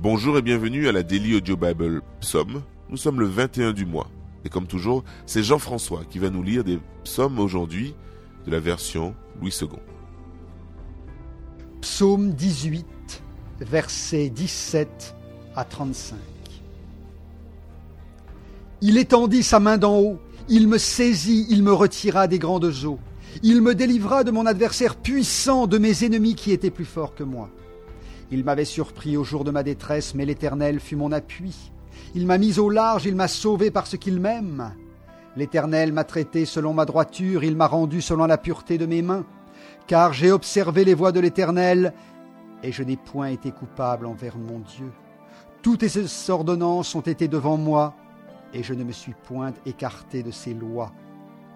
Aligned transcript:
Bonjour 0.00 0.38
et 0.38 0.42
bienvenue 0.42 0.86
à 0.86 0.92
la 0.92 1.02
Daily 1.02 1.34
Audio 1.34 1.56
Bible 1.56 2.02
Psaume. 2.20 2.62
Nous 2.88 2.96
sommes 2.96 3.18
le 3.18 3.26
21 3.26 3.72
du 3.72 3.84
mois. 3.84 4.08
Et 4.44 4.48
comme 4.48 4.68
toujours, 4.68 5.02
c'est 5.26 5.42
Jean-François 5.42 6.02
qui 6.08 6.20
va 6.20 6.30
nous 6.30 6.44
lire 6.44 6.62
des 6.62 6.78
psaumes 7.02 7.40
aujourd'hui 7.40 7.96
de 8.46 8.52
la 8.52 8.60
version 8.60 9.16
Louis 9.40 9.52
II. 9.60 9.70
Psaume 11.80 12.32
18, 12.32 12.86
versets 13.58 14.30
17 14.30 15.16
à 15.56 15.64
35. 15.64 16.16
Il 18.80 18.98
étendit 18.98 19.42
sa 19.42 19.58
main 19.58 19.78
d'en 19.78 19.98
haut, 19.98 20.20
il 20.48 20.68
me 20.68 20.78
saisit, 20.78 21.44
il 21.50 21.64
me 21.64 21.72
retira 21.72 22.28
des 22.28 22.38
grandes 22.38 22.72
eaux. 22.84 23.00
Il 23.42 23.62
me 23.62 23.74
délivra 23.74 24.22
de 24.22 24.30
mon 24.30 24.46
adversaire 24.46 24.94
puissant, 24.94 25.66
de 25.66 25.78
mes 25.78 26.04
ennemis 26.04 26.36
qui 26.36 26.52
étaient 26.52 26.70
plus 26.70 26.84
forts 26.84 27.16
que 27.16 27.24
moi. 27.24 27.50
Il 28.30 28.44
m'avait 28.44 28.64
surpris 28.64 29.16
au 29.16 29.24
jour 29.24 29.44
de 29.44 29.50
ma 29.50 29.62
détresse, 29.62 30.14
mais 30.14 30.26
l'Éternel 30.26 30.80
fut 30.80 30.96
mon 30.96 31.12
appui. 31.12 31.72
Il 32.14 32.26
m'a 32.26 32.38
mis 32.38 32.58
au 32.58 32.68
large, 32.68 33.06
il 33.06 33.16
m'a 33.16 33.28
sauvé 33.28 33.70
parce 33.70 33.96
qu'il 33.96 34.20
m'aime. 34.20 34.74
L'Éternel 35.36 35.92
m'a 35.92 36.04
traité 36.04 36.44
selon 36.44 36.74
ma 36.74 36.84
droiture, 36.84 37.44
il 37.44 37.56
m'a 37.56 37.66
rendu 37.66 38.02
selon 38.02 38.26
la 38.26 38.38
pureté 38.38 38.76
de 38.76 38.86
mes 38.86 39.02
mains. 39.02 39.24
Car 39.86 40.12
j'ai 40.12 40.30
observé 40.30 40.84
les 40.84 40.94
voies 40.94 41.12
de 41.12 41.20
l'Éternel, 41.20 41.94
et 42.62 42.72
je 42.72 42.82
n'ai 42.82 42.96
point 42.96 43.28
été 43.28 43.50
coupable 43.50 44.04
envers 44.04 44.36
mon 44.36 44.58
Dieu. 44.58 44.90
Toutes 45.62 45.86
ses 45.86 46.30
ordonnances 46.30 46.94
ont 46.94 47.00
été 47.00 47.28
devant 47.28 47.56
moi, 47.56 47.94
et 48.52 48.62
je 48.62 48.74
ne 48.74 48.84
me 48.84 48.92
suis 48.92 49.14
point 49.24 49.52
écarté 49.64 50.22
de 50.22 50.30
ses 50.30 50.54
lois. 50.54 50.92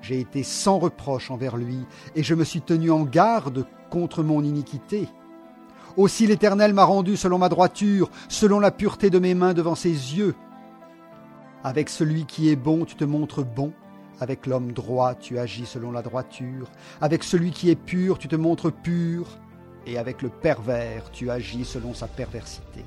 J'ai 0.00 0.20
été 0.20 0.42
sans 0.42 0.78
reproche 0.78 1.30
envers 1.30 1.56
lui, 1.56 1.84
et 2.14 2.22
je 2.22 2.34
me 2.34 2.44
suis 2.44 2.62
tenu 2.62 2.90
en 2.90 3.04
garde 3.04 3.66
contre 3.90 4.22
mon 4.22 4.42
iniquité. 4.42 5.08
Aussi 5.96 6.26
l'Éternel 6.26 6.72
m'a 6.72 6.84
rendu 6.84 7.16
selon 7.16 7.38
ma 7.38 7.48
droiture, 7.48 8.10
selon 8.28 8.60
la 8.60 8.70
pureté 8.70 9.10
de 9.10 9.18
mes 9.18 9.34
mains 9.34 9.54
devant 9.54 9.74
ses 9.74 9.90
yeux. 9.90 10.34
Avec 11.64 11.88
celui 11.88 12.24
qui 12.24 12.50
est 12.50 12.56
bon, 12.56 12.84
tu 12.84 12.96
te 12.96 13.04
montres 13.04 13.44
bon. 13.44 13.72
Avec 14.20 14.46
l'homme 14.46 14.72
droit, 14.72 15.14
tu 15.14 15.38
agis 15.38 15.66
selon 15.66 15.92
la 15.92 16.02
droiture. 16.02 16.70
Avec 17.00 17.24
celui 17.24 17.50
qui 17.50 17.70
est 17.70 17.76
pur, 17.76 18.18
tu 18.18 18.28
te 18.28 18.36
montres 18.36 18.72
pur. 18.72 19.26
Et 19.86 19.98
avec 19.98 20.22
le 20.22 20.28
pervers, 20.28 21.10
tu 21.12 21.30
agis 21.30 21.64
selon 21.64 21.92
sa 21.92 22.06
perversité. 22.06 22.84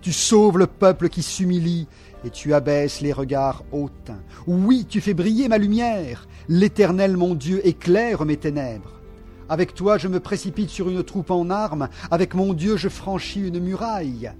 Tu 0.00 0.12
sauves 0.12 0.58
le 0.58 0.66
peuple 0.66 1.08
qui 1.08 1.22
s'humilie, 1.22 1.86
et 2.24 2.30
tu 2.30 2.54
abaisses 2.54 3.00
les 3.00 3.12
regards 3.12 3.62
hautains. 3.72 4.22
Oui, 4.46 4.86
tu 4.88 5.00
fais 5.00 5.14
briller 5.14 5.48
ma 5.48 5.58
lumière. 5.58 6.26
L'Éternel 6.48 7.16
mon 7.16 7.34
Dieu 7.34 7.66
éclaire 7.66 8.24
mes 8.24 8.36
ténèbres. 8.36 9.00
Avec 9.48 9.74
toi, 9.74 9.98
je 9.98 10.08
me 10.08 10.20
précipite 10.20 10.70
sur 10.70 10.88
une 10.88 11.02
troupe 11.02 11.30
en 11.30 11.50
armes. 11.50 11.88
Avec 12.10 12.34
mon 12.34 12.54
Dieu, 12.54 12.76
je 12.76 12.88
franchis 12.88 13.46
une 13.46 13.60
muraille. 13.60 14.32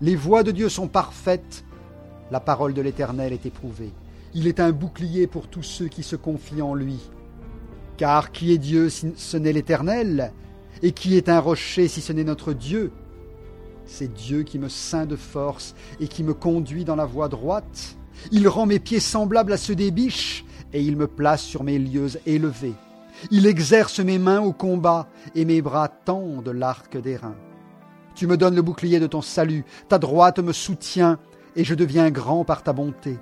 Les 0.00 0.14
voies 0.14 0.44
de 0.44 0.52
Dieu 0.52 0.68
sont 0.68 0.88
parfaites. 0.88 1.64
La 2.30 2.40
parole 2.40 2.72
de 2.72 2.80
l'Éternel 2.80 3.32
est 3.32 3.46
éprouvée. 3.46 3.92
Il 4.34 4.46
est 4.46 4.60
un 4.60 4.70
bouclier 4.70 5.26
pour 5.26 5.48
tous 5.48 5.62
ceux 5.62 5.88
qui 5.88 6.02
se 6.02 6.16
confient 6.16 6.62
en 6.62 6.74
lui. 6.74 6.98
Car 7.96 8.30
qui 8.30 8.52
est 8.52 8.58
Dieu 8.58 8.88
si 8.88 9.12
ce 9.16 9.36
n'est 9.36 9.52
l'Éternel? 9.52 10.32
Et 10.82 10.92
qui 10.92 11.16
est 11.16 11.28
un 11.28 11.40
rocher 11.40 11.88
si 11.88 12.00
ce 12.00 12.12
n'est 12.12 12.24
notre 12.24 12.52
Dieu? 12.52 12.92
C'est 13.84 14.12
Dieu 14.12 14.44
qui 14.44 14.58
me 14.58 14.68
ceint 14.68 15.06
de 15.06 15.16
force 15.16 15.74
et 16.00 16.06
qui 16.06 16.22
me 16.22 16.34
conduit 16.34 16.84
dans 16.84 16.96
la 16.96 17.04
voie 17.04 17.28
droite. 17.28 17.96
Il 18.30 18.46
rend 18.48 18.66
mes 18.66 18.78
pieds 18.78 19.00
semblables 19.00 19.52
à 19.52 19.56
ceux 19.56 19.74
des 19.74 19.90
biches 19.90 20.44
et 20.72 20.82
il 20.82 20.96
me 20.96 21.08
place 21.08 21.42
sur 21.42 21.64
mes 21.64 21.78
lieux 21.78 22.10
élevés. 22.26 22.74
Il 23.30 23.46
exerce 23.46 24.00
mes 24.00 24.18
mains 24.18 24.40
au 24.40 24.52
combat 24.52 25.08
et 25.34 25.44
mes 25.44 25.62
bras 25.62 25.88
tendent 25.88 26.48
l'arc 26.48 26.96
des 26.96 27.16
reins. 27.16 27.36
Tu 28.14 28.26
me 28.26 28.36
donnes 28.36 28.56
le 28.56 28.62
bouclier 28.62 29.00
de 29.00 29.06
ton 29.06 29.22
salut, 29.22 29.64
ta 29.88 29.98
droite 29.98 30.38
me 30.38 30.52
soutient 30.52 31.18
et 31.56 31.64
je 31.64 31.74
deviens 31.74 32.10
grand 32.10 32.44
par 32.44 32.62
ta 32.62 32.72
bonté. 32.72 33.18